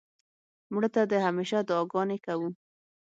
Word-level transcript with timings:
مړه 0.73 0.89
ته 0.95 1.01
د 1.11 1.13
همېشه 1.25 1.57
دعا 1.69 1.83
ګانې 1.91 2.17
کوو 2.25 2.49